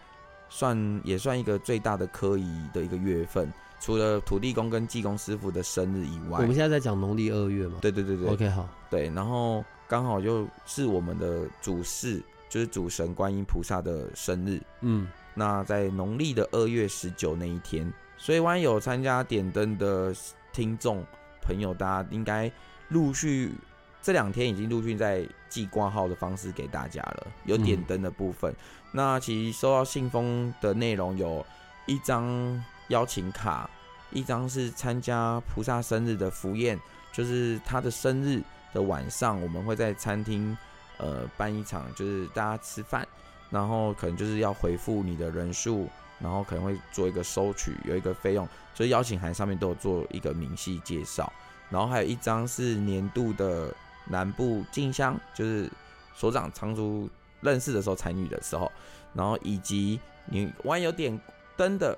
[0.49, 6.39] 算也算一个最大的科仪的一个月份，除了土地公跟济公师傅的生日以外。
[6.41, 7.79] 我们，现在在讲农历二月嘛。
[7.81, 8.29] 对对对对。
[8.29, 20.15] OK，好，对，然后刚好就是我们的主事，就是主神观音菩萨的生日，嗯，那在农历的二月十九那一天，所以万一有参加点灯的
[20.53, 21.05] 听众
[21.43, 22.51] 朋友，大家应该
[22.89, 23.53] 陆续
[24.01, 28.55] 这两天已经陆续在寄挂号的方式给大家了，有点灯的部分。
[28.93, 31.45] 那其实收到信封的内容有
[31.87, 33.69] 一张邀请卡，
[34.13, 36.79] 一张是参加菩萨生日的福宴，
[37.13, 38.41] 就是他的生日
[38.73, 40.57] 的晚上，我们会在餐厅
[40.99, 43.07] 呃办一场，就是大家吃饭。
[43.49, 51.33] 然后可能就是要回复你的人数，然后可能会做一个收取，有一个费用，所以邀请函上面都有做一个明细介绍。
[51.71, 53.73] 然后还有一张是年度的
[54.09, 55.71] 南部进香，就是
[56.13, 57.09] 所长常驻
[57.41, 58.71] 认识的时候参与的时候，
[59.15, 61.19] 然后以及你万有点
[61.57, 61.97] 灯的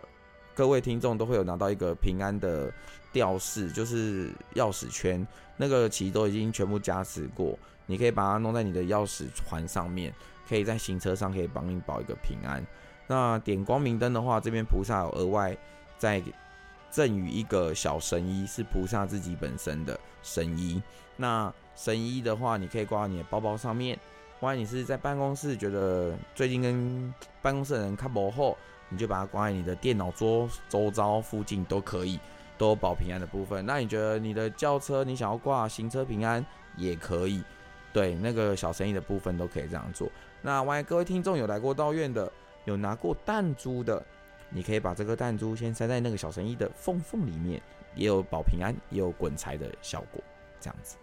[0.54, 2.70] 各位听众都会有拿到一个平安的
[3.12, 10.12] 吊饰，就是钥匙圈，那个其实都已经全部加持过，你可以把它弄在你的钥匙环上面。
[10.48, 12.66] 可以在行车上可以帮你保一个平安。
[13.06, 15.54] 那点光明灯的话，这边菩萨有额外
[15.98, 16.22] 再
[16.90, 20.82] 赠予一个小神衣，是菩萨自己本身的神衣。
[21.18, 23.98] 那神衣的话，你可以挂在你的包包上面。
[24.40, 28.56] 万一你是在办公室，觉得最近跟办公室的人看不后，
[28.88, 32.18] 你就把它挂在你的电脑桌周遭附近都可以，
[32.58, 33.64] 都有保平安的部分。
[33.64, 36.44] 那你觉得你的轿车你想要挂行车平安
[36.76, 37.42] 也可以，
[37.92, 40.10] 对，那个小生意的部分都可以这样做。
[40.42, 42.30] 那万一各位听众有来过道院的，
[42.64, 44.04] 有拿过弹珠的，
[44.50, 47.62] 你可以把这个弹珠先塞在那个小生意的缝缝里面，
[47.94, 50.22] 也有保平安，也有滚财的效果，
[50.60, 50.96] 这样子。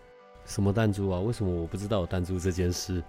[0.46, 1.20] 什么弹珠啊？
[1.20, 3.04] 为什么我不知道有弹珠这件事？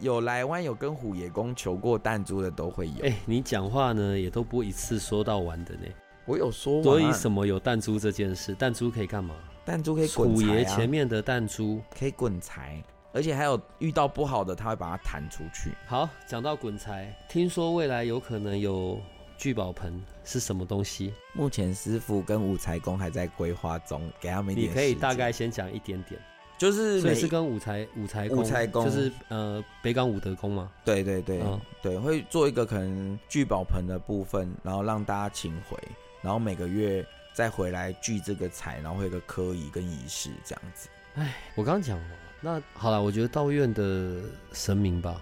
[0.00, 3.04] 有来湾有跟虎爷公求过弹珠的都会有。
[3.04, 5.82] 哎、你讲话呢也都不一次说到完的呢。
[6.24, 8.54] 我有说完，所以什么有弹珠这件事？
[8.54, 9.34] 弹珠可以干嘛？
[9.64, 11.80] 弹珠可以滚虎爷前面的弹珠。
[11.98, 12.82] 可以滚财，
[13.12, 15.72] 而且还有遇到不好的，他会把它弹出去。
[15.86, 19.00] 好，讲到滚财，听说未来有可能有
[19.36, 21.12] 聚宝盆，是什么东西？
[21.32, 26.20] 目前师傅跟五财公还在规划中，给他们一你可以大概先讲一点点。
[26.58, 30.70] 就是每所以是跟五财五财五财公就是呃北港武德宫吗？
[30.84, 35.76] 对对对、嗯对，会做一个可能聚宝盆的部分，然后让大家请回，
[36.22, 37.04] 然后每个月
[37.34, 40.88] 再回来聚这个财，然后会有个科仪跟仪式这样子。
[41.14, 42.04] 哎我刚刚讲了，
[42.40, 44.20] 那好了，我觉得道院的
[44.52, 45.20] 神明吧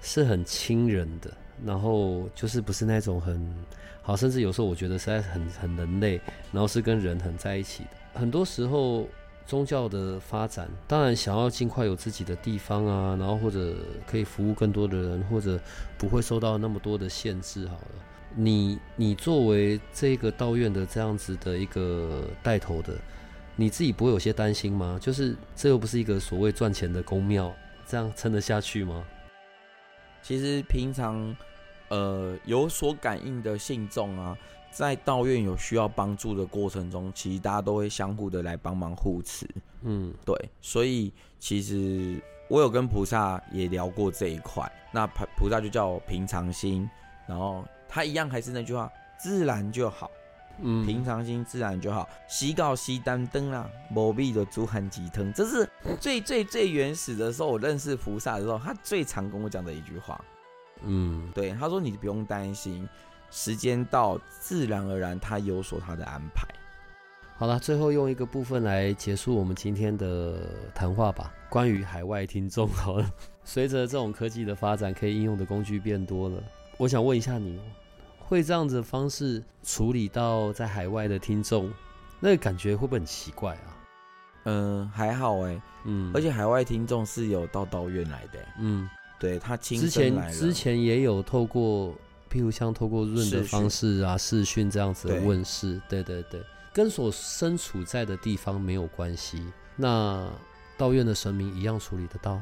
[0.00, 1.32] 是很亲人的，
[1.64, 3.52] 然后就是不是那种很
[4.02, 6.20] 好，甚至有时候我觉得实在很很人类，
[6.52, 8.20] 然后是跟人很在一起的。
[8.20, 9.08] 很多时候
[9.46, 13.74] 宗教的发展，当然想要尽快有自己的地方啊，然后或者
[14.06, 15.58] 可以服务更多的人，或者
[15.96, 17.66] 不会受到那么多的限制。
[17.68, 18.11] 好了。
[18.34, 22.94] 你你作为这个道院的这样子的一个带头的，
[23.56, 24.98] 你自己不会有些担心吗？
[25.00, 27.54] 就是这又不是一个所谓赚钱的公庙，
[27.86, 29.04] 这样撑得下去吗？
[30.22, 31.36] 其实平常
[31.88, 34.38] 呃有所感应的信众啊，
[34.70, 39.46] 在道院有需要帮助的过程中，其实大家都会相互的来帮忙护持。
[39.82, 46.88] 嗯，对，所以其实我有跟菩萨也聊过这一块，那菩菩萨就叫我平常心，
[47.26, 50.10] 然后他一样还是那句话，自然就好，
[50.62, 52.08] 嗯平常心自然就好。
[52.26, 55.68] 洗稿洗单灯啦，某必的猪含鸡汤，这是
[56.00, 60.18] 最最最原始的时候，我认识菩萨的时候，他最常跟我讲的一句话。
[60.84, 62.88] 嗯，对，他说你不用担心，
[63.30, 66.48] 时间到，自然而然他有所他的安排。
[67.36, 71.30] 好了，最后用一个部分来结束我们今天的谈话吧。
[71.50, 73.12] 关于海外听众，好了，
[73.44, 76.42] 随着这种科技的发展，可以应用的工具变多了，
[76.78, 77.60] 我想问一下你，
[78.26, 81.70] 会这样子的方式处理到在海外的听众，
[82.20, 83.68] 那个感觉会不会很奇怪啊？
[84.44, 88.88] 嗯、还好哎、嗯，而且海外听众是有到道院来的欸、嗯，
[89.20, 89.88] 对他亲之。
[89.88, 91.94] 前之前也有透过，
[92.30, 99.46] 譬如像透过润的方式啊，视讯这样子的对问世，对对对，跟所身处在的地方没有关系。
[99.76, 100.28] 那
[100.76, 102.40] 道院的神明一样处理得到。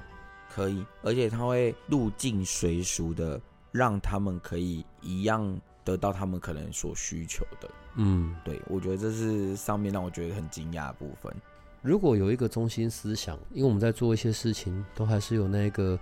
[0.52, 3.40] 可以，而且他会入境随俗的，
[3.72, 5.60] 让他们可以一样
[5.90, 7.68] 得到他们可能所需求的。
[7.96, 11.34] 嗯，对我觉得这是上面让我觉得很惊讶的部分。
[11.82, 15.98] 如果有一个中心思想，因为我们在做一些事情，都还是有那个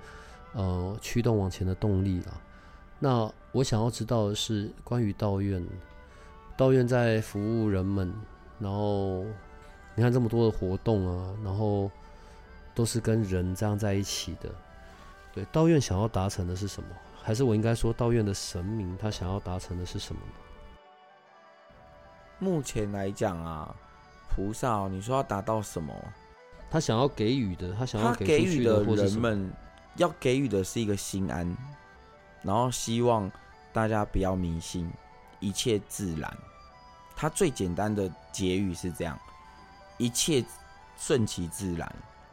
[0.53, 2.33] 呃驱动往前的动力啦。
[2.99, 5.65] 那我想要知道的是，关于道院，
[6.57, 8.13] 道院在服务人们，
[8.59, 9.25] 然后
[9.95, 11.91] 你看这么多的活动啊，然后
[12.75, 14.51] 都是跟人这样在一起的。
[15.33, 16.89] 对，道院想要达成的是什么？
[17.23, 20.33] 还是我应该说，道院的神明他想要达成的是什么呢？
[22.39, 23.75] 目前来讲啊，
[24.31, 25.95] 菩萨哦、你说要达到什么？
[26.71, 28.83] 他想要给予的，他想要给予的？
[28.97, 29.53] 人们
[29.97, 31.57] 要给予的是一个心安，
[32.43, 33.31] 然后希望
[33.73, 34.91] 大家不要迷信，
[35.41, 36.33] 一切自然。
[37.17, 39.19] 他最简单的结语是这样：
[39.97, 40.45] 一切
[40.97, 41.93] 顺其自然，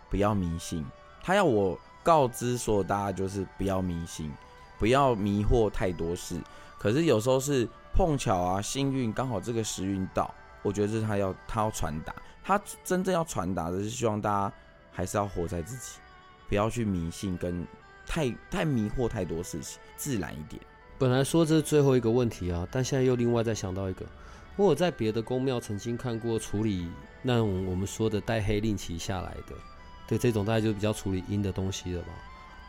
[0.09, 0.85] 不要迷信。
[1.23, 4.31] 他要我告知所有大家，就是不要迷信，
[4.77, 6.39] 不要迷惑太多事。
[6.77, 14.53] 可是有时候是碰巧啊，幸运刚好这个时运到，我觉得这是他要他要传达，他真正要传达的是希望大家
[14.91, 15.99] 还是要活在自己，
[16.47, 17.65] 不要去迷信跟
[18.05, 20.61] 太太迷惑太多事情，自然一点。
[20.97, 24.05] 本来说这是最后一个问题啊，但现在又另外再想到一个，
[24.55, 26.87] 我有在别的宫庙曾经看过处理
[27.21, 29.55] 那种我们说的带黑令旗下来的，
[30.07, 32.09] 对这种大概就比较处理阴的东西了吧。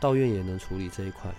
[0.01, 1.31] 道院也能处理这一块，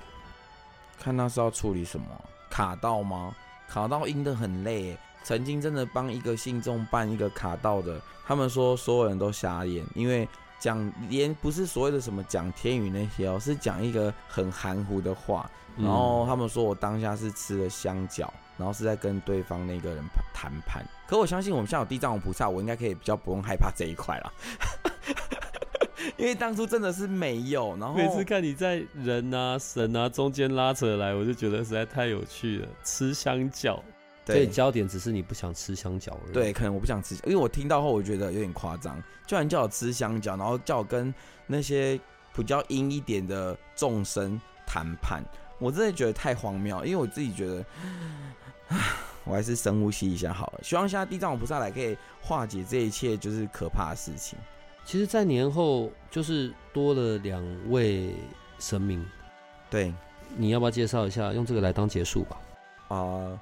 [1.00, 2.08] 看他是要处理什么，
[2.50, 3.36] 卡到吗？
[3.68, 4.98] 卡到阴的很累耶。
[5.24, 10.28] 曾经真的帮一个信众办一个卡到的，他们说所有人都瞎眼，因为
[10.60, 15.50] 讲连不是所谓的什么讲天语那些哦，是讲一个很含糊的话。
[15.78, 20.84] 然后他们说我当下是吃了香蕉，然后是在跟对方那个人谈判。
[21.06, 24.32] 可我相信我们现在有地藏王菩萨，我应该可以比较不用害怕这一块啦。
[26.18, 32.68] 因为当初真的是没有，然后每次看你在人啊神啊中间拉扯来，我就觉得实在太有趣了。
[32.84, 33.76] 吃香蕉，
[34.26, 36.34] 所以对焦点只是你不想吃香蕉而已。
[36.34, 41.14] 对，可能我不想吃，因为我听到后我觉得有点夸张，居然叫我吃香蕉，然后叫我跟
[41.46, 42.00] 那些
[42.36, 45.24] 比较阴一点的众生谈判，
[45.60, 47.66] 我真的觉得太荒谬，因为我自己觉得，
[48.70, 48.78] 唉
[49.26, 50.60] 我还是深呼吸一下好了。
[50.64, 54.40] 希望现在地藏王菩萨来可以化解这一切就是可怕的事情。
[54.88, 58.16] 其实，在年后就是多了两位
[58.58, 59.06] 神明，
[59.70, 59.94] 对，
[60.38, 61.34] 你要不要介绍一下？
[61.34, 62.38] 用这个来当结束吧。
[62.88, 63.38] 啊、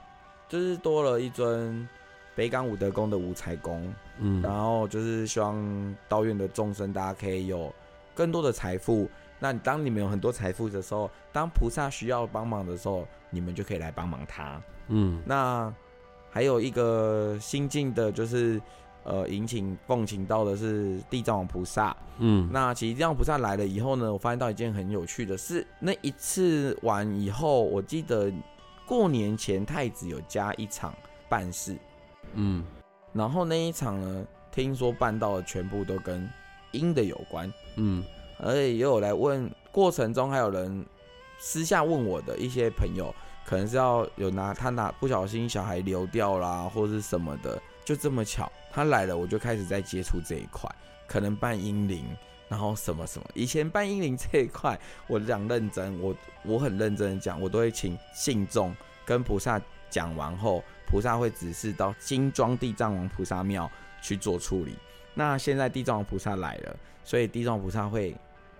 [0.49, 1.87] 就是多了一尊
[2.33, 7.71] 北港武德宫的五财宫，嗯然后就是希望道院的众生大家可以有
[8.15, 9.07] 更多的财富。
[9.37, 14.59] 那当你们有很多财富的时候，当菩萨需要帮忙的时候，你们就可以来帮忙他。
[14.87, 15.71] 嗯那
[16.31, 18.59] 还有一个新进的，就是
[19.05, 21.95] 呃引请奉请到的是地藏王菩萨。
[22.17, 22.49] 嗯。
[22.51, 28.29] 那其实地藏王菩萨来了以后呢，我发现到一件很有趣的事，那一次完以后，我记得
[28.85, 30.93] 过年前太子有加一场
[31.29, 31.77] 办事，
[32.33, 32.61] 嗯。
[33.13, 36.29] 然后那一场呢，听说办到的全部都跟
[36.73, 38.03] 阴的有关，嗯。
[38.37, 40.85] 而且也有来问，过程中还有人
[41.39, 50.69] 私下问我的一些朋友，可能是要有拿他拿不小心小孩流掉啦，或是什么的，就这么巧他来了，我就开始在接触这一块，
[51.07, 52.03] 可能办阴灵，
[52.49, 53.25] 然后什么什么。
[53.33, 56.13] 以前办阴灵这一块，我讲认真，我
[56.43, 63.71] 我很认真的讲，我都会请信众跟菩萨讲完后，菩萨会指示到金庄地藏王菩萨庙
[64.01, 64.75] 去做处理。
[65.13, 68.13] 那现在地藏王菩萨来了，所以地藏王菩萨会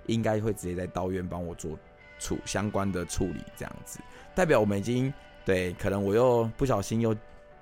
[0.05, 1.78] 应该会直接在道院帮我做
[2.20, 3.99] 处相关的处理，这样子
[4.34, 5.13] 代表我们已经
[5.43, 7.13] 对，可能我又不小心又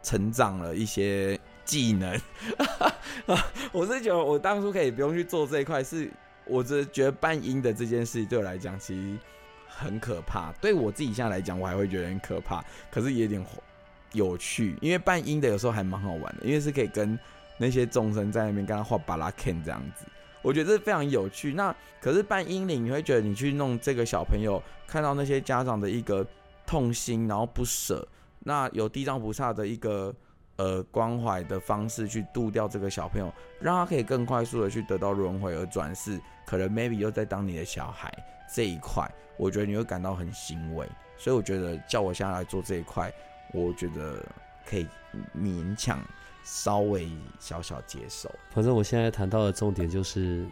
[0.04, 2.20] 成长了一些技能。
[3.72, 6.10] 我是觉得我当初可以不用去做这一块，是
[6.46, 9.18] 我只觉得扮阴的这件事对我来讲其实
[9.68, 10.52] 很可怕。
[10.62, 13.46] 对我自己现在来讲，我还会觉得很可怕，可是也有点
[14.12, 17.18] 有趣，因为扮阴的有时候还蛮好玩的，因为是可以跟
[17.58, 20.06] 那些众生在那边跟他画巴拉 Ken 这样子。
[20.42, 21.54] 我觉得这非常有趣。
[21.54, 26.26] 那可是扮阴灵，你会觉得你去弄这个小朋友，看到那些家长的一个
[26.66, 28.06] 痛心，然后不舍，
[28.40, 30.14] 那有地藏菩萨的一个
[30.56, 38.12] 呃关怀的方式去度掉这个小朋友，让他可以更快速的去得到轮回而转世，可能 maybe 又在当你的小孩
[38.54, 40.88] 这一块，我觉得你会感到很欣慰。
[41.18, 43.12] 所以我觉得叫我现在来做这一块，
[43.54, 44.24] 我觉得
[44.66, 44.86] 可以
[45.38, 46.00] 勉强
[46.44, 48.30] 稍微小小接受。
[48.52, 50.46] 反正我现在谈到的重点就是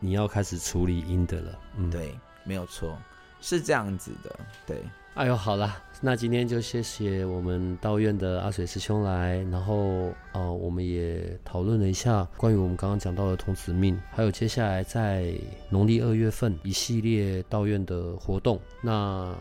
[0.00, 1.58] 你要开始处理阴的了。
[1.76, 1.90] 嗯，。
[1.90, 2.98] 对，没有错，
[3.40, 4.38] 是这样子的。
[4.66, 4.82] 对，
[5.18, 15.34] 哎呦，好啦，那今天就谢谢我们道院的阿水师兄来，然后呃，我们也讨论了一下关于我们刚刚讲到的童子命，还有接下来在
[15.68, 18.60] 农历二月份一系列道院的活动。
[18.80, 19.34] 那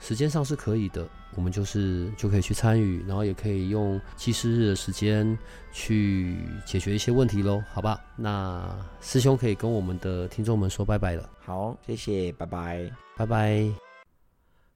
[0.00, 1.06] 时间上是可以的，
[1.36, 5.38] 我们就是就可以去参与，然后也可以用祭祀日的时间
[5.70, 8.00] 去解决一些问题喽，好吧？
[8.16, 8.68] 那
[9.00, 11.30] 师兄可以跟我们的听众们说拜拜了。
[11.38, 12.90] 好，谢谢，拜拜。
[13.16, 13.89] 拜拜。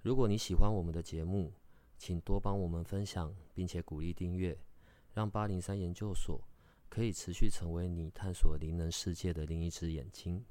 [0.04, 1.50] 如果你喜欢我们的节目，
[1.96, 4.54] 请多帮我们分享，并且鼓励订阅，
[5.14, 6.46] 让八零三研究所
[6.90, 10.44] 可以持续成为你探索灵能世界的另一只眼睛。